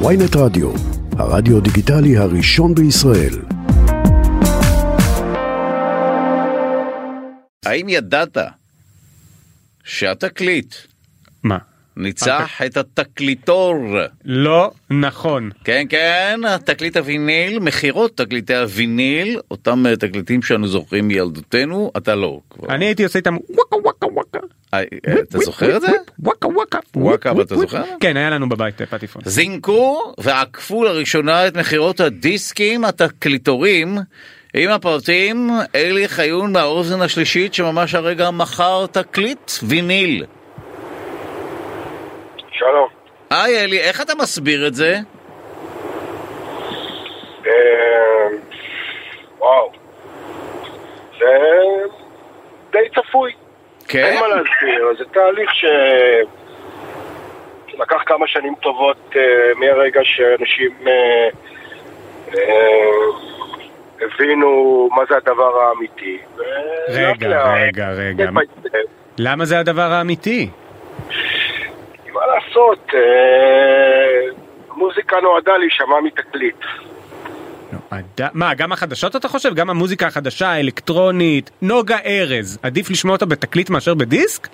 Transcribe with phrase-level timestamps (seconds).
[0.00, 0.72] ויינט רדיו,
[1.12, 3.34] הרדיו דיגיטלי הראשון בישראל.
[7.66, 8.38] האם ידעת
[9.84, 10.74] שהתקליט
[11.42, 11.58] מה?
[11.96, 13.74] ניצח את התקליטור?
[14.24, 15.50] לא נכון.
[15.64, 22.40] כן, כן, תקליט הוויניל, מכירות תקליטי הוויניל, אותם אה, תקליטים שאנו זוכרים מילדותנו, אתה לא.
[22.50, 22.74] כבר.
[22.74, 24.03] אני הייתי עושה איתם וואקה וואקה וואקה.
[24.03, 24.03] אה, אה,
[24.82, 25.92] אתה זוכר את זה?
[26.18, 26.78] וואקה וואקה.
[26.96, 27.82] וואקה, אבל אתה זוכר?
[28.00, 29.22] כן, היה לנו בבית אה, פטיפון.
[29.24, 33.98] זינקו ועקפו לראשונה את מכירות הדיסקים, התקליטורים.
[34.56, 40.24] עם הפרטים, אלי חיון מהאוזן השלישית שממש הרגע מכר תקליט ויניל.
[42.52, 42.88] שלום.
[43.30, 44.98] היי אלי, איך אתה מסביר את זה?
[47.46, 47.52] אה,
[49.38, 49.72] וואו.
[53.94, 54.04] כן?
[54.04, 55.64] אין מה להסביר, זה תהליך ש...
[57.78, 59.22] לקח כמה שנים טובות אה,
[59.56, 61.28] מהרגע שאנשים אה,
[62.34, 62.90] אה,
[64.00, 66.18] הבינו מה זה הדבר האמיתי.
[66.88, 68.30] רגע, רגע, רגע.
[69.18, 70.50] למה זה הדבר האמיתי?
[72.12, 72.92] מה לעשות,
[74.76, 76.64] מוזיקה נועדה להישמע מתקליט.
[78.20, 79.54] לא, מה, גם החדשות אתה חושב?
[79.54, 84.48] גם המוזיקה החדשה, האלקטרונית, נוגה ארז, עדיף לשמוע אותה בתקליט מאשר בדיסק?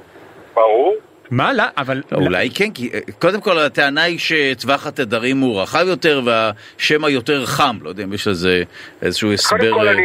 [0.54, 0.94] ברור.
[1.30, 2.02] מה, לא, אבל...
[2.12, 7.04] לא, אולי כן, כי אה, קודם כל הטענה היא שטווח התדרים הוא רחב יותר והשם
[7.04, 8.62] היותר חם, לא יודע אם יש לזה
[9.02, 9.72] איזשהו קודם הסבר.
[9.72, 10.02] כל, אה, אני,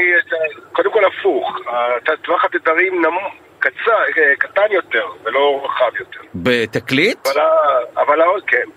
[0.72, 1.60] קודם כל הפוך,
[2.24, 6.20] טווח התדרים נמוך, קצר, אה, קטן יותר ולא רחב יותר.
[6.36, 7.28] בתקליט?
[7.28, 8.70] אבל, אבל כן,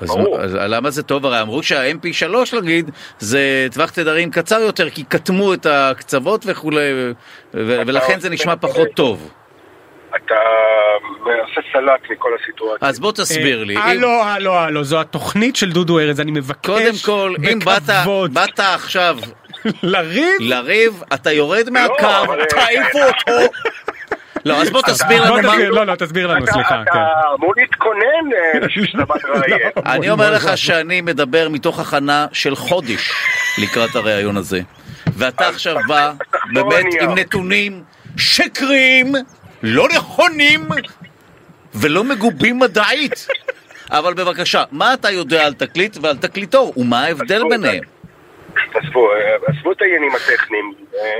[0.00, 0.40] אז, ברור.
[0.40, 1.26] אז למה זה טוב?
[1.26, 7.12] הרי אמרו שה-MP3 נגיד זה טווח תדרים קצר יותר כי קטמו את הקצוות וכולי ו-
[7.86, 9.30] ולכן זה נשמע פחות טוב.
[10.16, 10.34] אתה
[11.24, 12.88] עושה סלט מכל הסיטואציה.
[12.88, 13.76] אז בוא תסביר לי.
[13.76, 18.38] הלו, הלו, הלו, זו התוכנית של דודו ארז, אני מבקש קודם כל, אם באת, בכבוד
[18.58, 19.18] עכשיו
[19.82, 23.52] לריב, לריב, אתה יורד מהקו, תעיפו אותו.
[24.46, 25.56] לא, אז בוא תסביר לנו מה...
[25.58, 26.98] לא, לא, תסביר לנו, אתה- סליחה, אתה כן.
[27.38, 28.60] אמור להתכונן אה,
[29.14, 29.70] מתראיין.
[29.86, 33.12] אני אומר לך שאני מדבר מתוך הכנה של חודש
[33.58, 34.60] לקראת הריאיון הזה.
[35.06, 36.12] ואתה עכשיו בא
[36.54, 36.84] באמת.
[37.00, 37.82] עם נתונים
[38.16, 39.12] שקריים,
[39.62, 40.68] לא נכונים
[41.74, 43.26] ולא מגובים מדעית.
[43.90, 47.82] אבל בבקשה, מה אתה יודע על תקליט ועל תקליטור, ומה ההבדל ביניהם?
[48.74, 49.08] עזבו,
[49.46, 50.74] עזבו את העניינים הטכניים.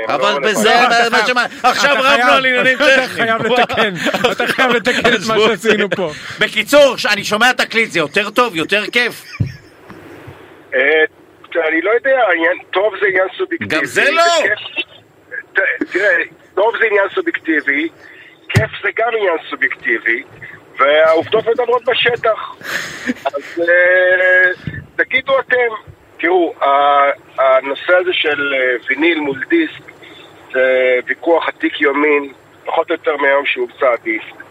[0.08, 1.10] אה, אבל לא בזה, רלוונטי.
[1.10, 3.08] מה שמה- עכשיו אתה רבנו על עניינים אתה טכניים.
[3.38, 3.94] חייב לתקן,
[4.32, 5.34] אתה חייב לתקן את מה.
[5.38, 6.10] שעשינו פה.
[6.40, 9.24] בקיצור, אני שומע תקליט, זה יותר טוב, יותר כיף.
[10.74, 10.80] אה,
[11.68, 12.20] אני לא יודע,
[12.70, 13.76] טוב זה עניין סובייקטיבי.
[13.76, 14.22] גם זה לא.
[15.92, 16.10] תראה,
[16.54, 17.88] טוב זה עניין סובייקטיבי,
[18.48, 20.22] כיף זה גם עניין סובייקטיבי,
[20.78, 22.54] והעובדות מדברות בשטח.
[23.24, 25.56] אז אה, תגידו אתם,
[26.20, 26.54] תראו,
[27.88, 29.92] הנושא הזה של אה, ויניל מול דיסק
[30.52, 32.32] זה ויכוח עתיק יומין,
[32.64, 34.42] פחות או יותר מהיום שהומצא הדיסק.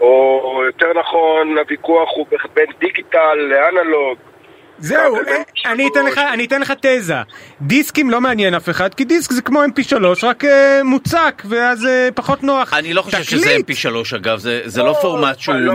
[0.00, 4.18] או יותר נכון, הוויכוח הוא בין דיגיטל לאנלוג.
[4.80, 6.18] זהו, אה, אני אתן לך.
[6.18, 7.14] אני אתן לך תזה.
[7.60, 12.08] דיסקים לא מעניין אף אחד, כי דיסק זה כמו mp3, רק אה, מוצק, ואז אה,
[12.14, 12.74] פחות נוח.
[12.74, 13.86] אני לא חושב שזה תקליט.
[13.86, 15.74] mp3 אגב, זה זה לא פורמט שהוא לא,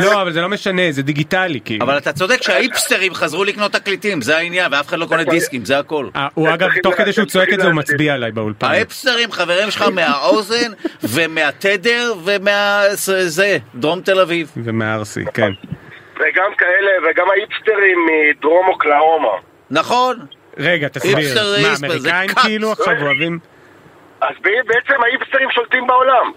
[0.00, 1.84] לא, אבל זה לא משנה, זה דיגיטלי, כאילו.
[1.84, 5.78] אבל אתה צודק שהאיפסטרים חזרו לקנות תקליטים, זה העניין, ואף אחד לא קונה דיסקים, זה
[5.78, 6.08] הכל.
[6.16, 8.66] אה, הוא אגב, תוך כדי שהוא צועק את זה, הוא מצביע עליי באולפן.
[8.66, 12.82] האיפסטרים חברים שלך מהאוזן ומהתדר ומה...
[13.26, 14.50] זה, דרום תל אביב.
[14.56, 15.52] ומהארסי, כן.
[16.22, 19.36] וגם כאלה, וגם האיפסטרים מדרום אוקלאומה.
[19.70, 20.16] נכון.
[20.58, 21.16] רגע, תסביר.
[21.62, 22.28] מה, אמריקאים.
[22.42, 23.38] כאילו עכשיו אוהבים?
[24.20, 26.32] אז בעצם האיפסטרים שולטים בעולם.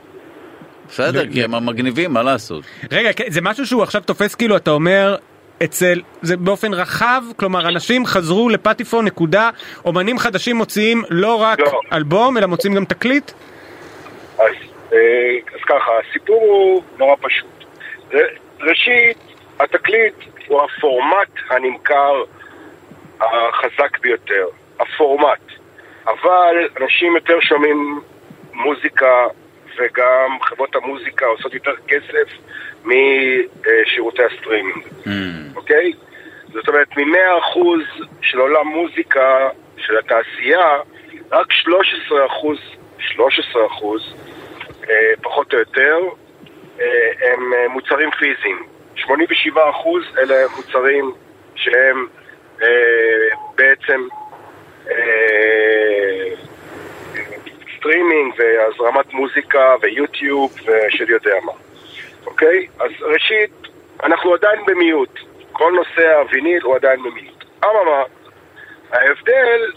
[0.88, 2.64] בסדר, כי הם המגניבים, מה לעשות?
[2.92, 5.16] רגע, כן, זה משהו שהוא עכשיו תופס כאילו, אתה אומר...
[5.64, 9.50] אצל, זה באופן רחב, כלומר אנשים חזרו לפטיפון נקודה,
[9.86, 11.80] אומנים חדשים מוציאים לא רק לא.
[11.94, 13.32] אלבום, אלא מוציאים גם תקליט?
[14.38, 14.56] אז,
[14.94, 15.00] אה,
[15.56, 17.66] אז ככה, הסיפור הוא נורא פשוט.
[18.62, 19.18] ראשית,
[19.60, 20.14] התקליט
[20.48, 22.24] הוא הפורמט הנמכר
[23.22, 24.48] החזק ביותר.
[24.80, 25.52] הפורמט.
[26.08, 28.00] אבל אנשים יותר שומעים
[28.54, 29.28] מוזיקה
[29.78, 32.32] וגם חברות המוזיקה עושות יותר כסף
[32.86, 34.86] משירותי הסטרימינג.
[35.56, 35.94] אוקיי?
[36.54, 37.60] זאת אומרת, מ-100%
[38.22, 40.78] של עולם מוזיקה, של התעשייה,
[41.32, 42.60] רק 13%,
[43.00, 44.02] 13%,
[44.90, 45.98] אה, פחות או יותר,
[46.80, 46.86] אה,
[47.22, 48.75] הם אה, מוצרים פיזיים.
[48.98, 49.10] 87%
[50.18, 51.14] אלה מוצרים
[51.56, 52.08] שהם
[52.62, 52.68] אה,
[53.56, 54.02] בעצם
[54.92, 56.36] אה,
[57.78, 61.52] סטרימינג והזרמת מוזיקה ויוטיוב ושד יודע מה.
[62.26, 62.68] אוקיי?
[62.80, 63.52] אז ראשית,
[64.04, 65.20] אנחנו עדיין במיעוט.
[65.52, 67.32] כל נושא הוויניל הוא עדיין ממיל.
[67.66, 68.04] אממה,
[68.92, 69.72] ההבדל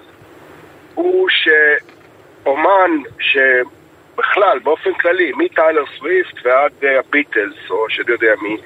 [0.95, 8.57] הוא שאומן שבכלל, באופן כללי, מטיילר סוויפט ועד אה, הביטלס, או שאני יודע מי,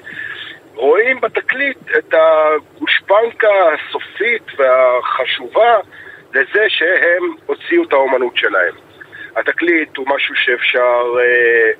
[0.75, 5.77] רואים בתקליט את הגושפנקה הסופית והחשובה
[6.33, 8.73] לזה שהם הוציאו את האומנות שלהם.
[9.35, 11.71] התקליט הוא משהו שאפשר אה,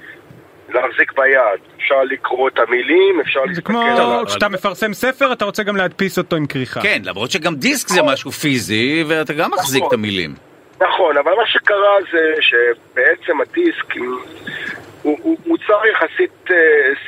[0.70, 4.24] להחזיק ביד, אפשר לקרוא את המילים, אפשר זה להסתכל כמו עליו.
[4.26, 6.82] כשאתה מפרסם ספר אתה רוצה גם להדפיס אותו עם כריכה.
[6.82, 10.00] כן, למרות שגם דיסק זה משהו פיזי, ואתה גם מחזיק את נכון.
[10.00, 10.36] המילים.
[10.82, 13.96] נכון, אבל מה שקרה זה שבעצם הדיסק
[15.04, 16.56] הוא, הוא מוצר יחסית אה,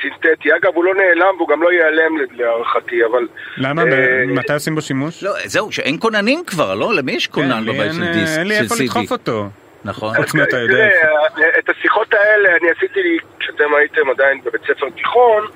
[0.01, 0.55] סינתטי.
[0.55, 3.27] אגב, הוא לא נעלם והוא גם לא ייעלם להערכתי, אבל...
[3.57, 3.81] למה?
[3.81, 5.23] אה, מתי עושים בו שימוש?
[5.23, 6.93] לא, זהו, שאין כוננים כבר, לא?
[6.93, 8.39] למי יש כן, כונן בבית של אה, דיסק?
[8.39, 8.75] אין לי איפה?
[8.83, 9.45] לדחוף אותו.
[9.85, 10.15] נכון.
[10.17, 11.59] חוץ מאתה יודע תראה, איפה.
[11.59, 15.47] את השיחות האלה אני עשיתי כשאתם הייתם עדיין בבית ספר תיכון,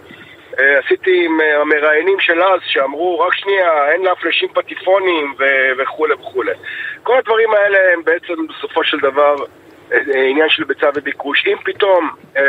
[0.59, 6.13] אה, עשיתי עם אה, המראיינים של אז שאמרו רק שנייה, אין להפלשים פטיפונים ו- וכולי
[6.13, 6.51] וכולי.
[7.03, 9.68] כל הדברים האלה הם בעצם בסופו של דבר אה, אה,
[10.29, 11.45] עניין של ביצה וביקוש.
[11.47, 12.43] אם פתאום אה,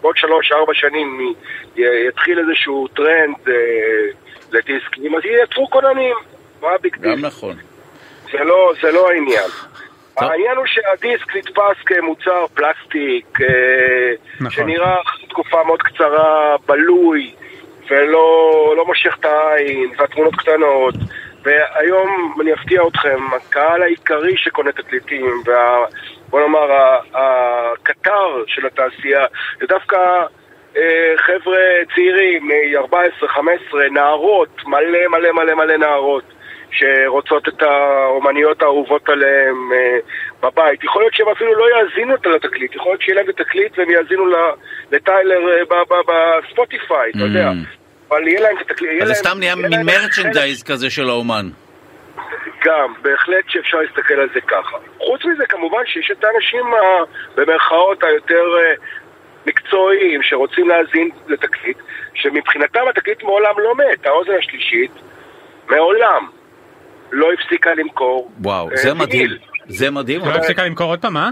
[0.00, 1.34] בעוד שלוש, ארבע שנים
[2.08, 3.54] יתחיל איזשהו טרנד אה,
[4.52, 6.16] לדיסקים, אז ייצרו כוננים.
[6.62, 7.12] מה ה big deal?
[7.12, 7.56] גם נכון.
[8.32, 9.50] זה לא, זה לא העניין.
[10.18, 10.28] טוב.
[10.28, 13.46] העניין הוא שהדיסק נתפס כמוצר פלסטיק, אה,
[14.34, 14.50] נכון.
[14.50, 17.34] שנראה אחרי תקופה מאוד קצרה בלוי,
[17.90, 20.94] ולא לא מושך את העין, והתמונות קטנות.
[21.48, 25.84] והיום, אני אפתיע אתכם, הקהל העיקרי שקונה תקליטים, וה...
[26.30, 26.68] בוא נאמר,
[27.14, 29.26] הקטר של התעשייה,
[29.60, 29.96] זה דווקא
[30.76, 31.58] אה, חבר'ה
[31.94, 36.24] צעירים, בני 14, 15, נערות, מלא מלא מלא מלא נערות.
[36.70, 39.98] שרוצות את האומניות האהובות עליהם אה,
[40.42, 40.84] בבית.
[40.84, 43.90] יכול להיות שהם אפילו לא יאזינו את התקליט, יכול להיות שיהיה להם את התקליט והם
[43.90, 44.24] יאזינו
[44.92, 47.50] לטיילר אה, בספוטיפיי, אתה יודע.
[48.10, 48.66] אבל יהיה להם אז
[48.98, 51.48] זה להם- סתם נהיה יהיה להם ממרצ'נדייז כזה של האומן.
[52.64, 54.76] גם, בהחלט שאפשר להסתכל על זה ככה.
[54.98, 57.04] חוץ מזה, כמובן שיש את האנשים, ה-
[57.40, 58.74] במרכאות, היותר אה,
[59.46, 61.76] מקצועיים, שרוצים להאזין לתקליט,
[62.14, 64.06] שמבחינתם התקליט מעולם לא מת.
[64.06, 64.90] האוזן השלישית
[65.68, 66.28] מעולם
[67.12, 68.30] לא הפסיקה למכור.
[68.42, 69.30] וואו, אה, זה מדהים.
[69.66, 70.20] זה מדהים.
[70.20, 71.30] לא הפסיקה למכור עוד פעם, מה?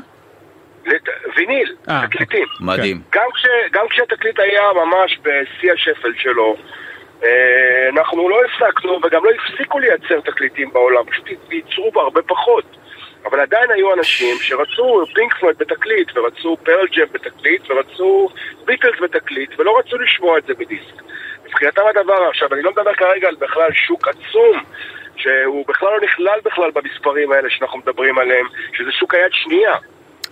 [0.87, 2.47] לת- ויניל, אה, תקליטים.
[2.61, 3.01] מדהים.
[3.13, 6.57] גם, כש, גם כשהתקליט היה ממש בשיא השפל שלו,
[7.25, 12.65] אה, אנחנו לא הפסקנו וגם לא הפסיקו לייצר תקליטים בעולם, פשוט ייצרו בה הרבה פחות.
[13.25, 18.29] אבל עדיין היו אנשים שרצו פינק פלויד בתקליט, ורצו פרל ג'ם בתקליט, ורצו
[18.65, 21.03] ביטלס בתקליט, ולא רצו לשמוע את זה בדיסק.
[21.47, 24.63] מבחינתם הדבר, עכשיו, אני לא מדבר כרגע על בכלל שוק עצום,
[25.17, 29.77] שהוא בכלל לא נכלל בכלל במספרים האלה שאנחנו מדברים עליהם, שזה שוק היד שנייה.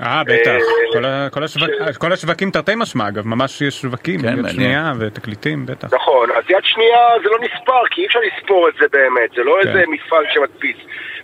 [0.00, 0.50] אה, בטח.
[0.50, 0.58] אה,
[0.92, 4.54] כל ה- כל השווק- כל השווקים תרתי משמע, אגב, ממש יש שווקים, כן, יד מעניין.
[4.54, 5.94] שנייה ותקליטים, בטח.
[5.94, 9.42] נכון, אז יד שנייה זה לא נספר, כי אי אפשר לספור את זה באמת, זה
[9.42, 9.68] לא כן.
[9.68, 10.76] איזה מפעל שמדפיס.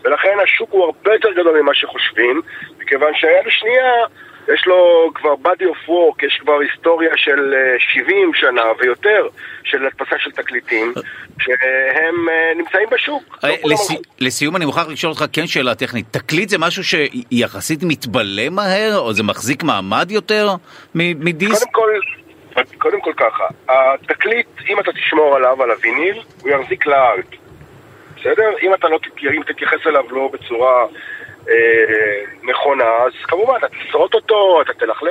[0.05, 2.43] ולכן השוק הוא הרבה יותר גדול ממה שחושבים,
[2.81, 3.93] מכיוון שהיד השנייה,
[4.55, 9.29] יש לו כבר body of work, יש כבר היסטוריה של אה, 70 שנה ויותר
[9.64, 10.93] של הדפסה של תקליטים,
[11.41, 13.38] שהם אה, נמצאים בשוק.
[13.43, 14.02] לא אה, לסי- הלכו.
[14.20, 16.06] לסיום אני מוכרח לשאול אותך כן שאלה טכנית.
[16.11, 20.49] תקליט זה משהו שיחסית מתבלה מהר, או זה מחזיק מעמד יותר
[20.94, 21.67] מדיסק?
[21.73, 21.91] קודם
[22.55, 27.25] כל, קודם כל ככה, התקליט, אם אתה תשמור עליו, על הוויניל, הוא יחזיק לעד.
[28.16, 28.50] בסדר?
[28.62, 28.99] אם אתה לא
[29.47, 30.85] תתייחס אליו לא בצורה
[31.49, 31.54] אה,
[32.42, 33.69] נכונה, אז כמובן, אתה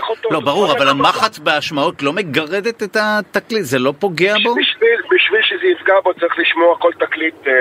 [0.10, 0.30] אותו.
[0.32, 3.64] לא, ברור, כמו אבל שאתה- המחט בהשמעות לא מגרדת את התקליט?
[3.64, 4.56] זה לא פוגע בו?
[4.56, 7.54] בשביל, בשביל שזה יפגע בו צריך לשמוע כל תקליט, אה,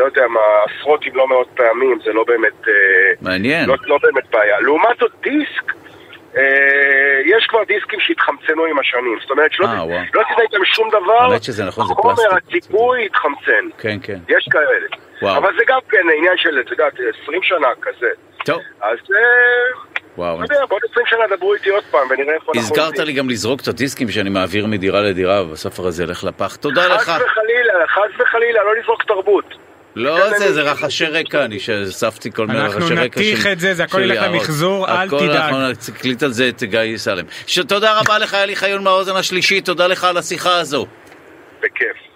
[0.00, 2.72] לא יודע מה, עשרות אם לא מאות פעמים, זה לא באמת, אה,
[3.20, 3.68] מעניין.
[3.68, 4.60] לא, לא באמת בעיה.
[4.60, 5.72] לעומת זאת דיסק,
[6.36, 6.42] אה,
[7.24, 9.84] יש כבר דיסקים שהתחמצנו עם השנים, זאת אומרת שלא אה.
[10.14, 12.32] לא עשית איתם שום דבר, האמת שזה נכון, זה פלסטיק.
[12.32, 14.18] הציפוי התחמצן, כן, כן.
[14.28, 14.86] יש כאלה.
[15.22, 15.36] וואו.
[15.36, 16.92] אבל זה גם כן עניין של, את יודעת,
[17.22, 18.06] 20 שנה כזה.
[18.44, 20.38] טוב, אז אה, וואו.
[20.38, 22.98] לא יודע, בעוד 20 שנה דברו איתי עוד פעם ונראה איפה אנחנו הזכרת.
[22.98, 26.56] לי גם לזרוק את הדיסקים שאני מעביר מדירה לדירה, ובספר הזה ילך לפח.
[26.56, 27.00] תודה לך.
[27.02, 29.44] חס וחלילה, חס וחלילה, לא לזרוק תרבות.
[29.96, 33.30] לא תן זה, זה רחשי רקע, אני שאספתי כל מיני אנחנו רחשי רקע של...
[33.30, 34.22] נתיך את זה, זה הכל ילך.
[34.22, 35.36] למחזור, אל הכל תדאג.
[35.36, 35.58] אנחנו
[35.94, 37.24] נקליט על זה את גיא סלם.
[37.68, 40.86] תודה רבה לך, אלי חיון מהאוזן השלישית, תודה לך על השיחה הזו.
[41.60, 42.13] בכיף.